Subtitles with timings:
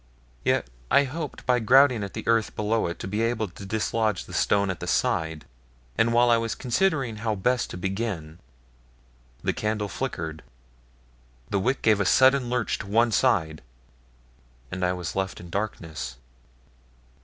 [0.43, 4.25] Yet I hoped by grouting at the earth below it to be able to dislodge
[4.25, 5.45] the stone at the side;
[5.95, 8.39] but while I was considering how best to begin,
[9.43, 10.41] the candle flickered,
[11.51, 13.61] the wick gave a sudden lurch to one side,
[14.71, 16.15] and I was left in darkness.